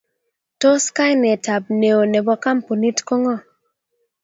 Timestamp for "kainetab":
0.97-1.63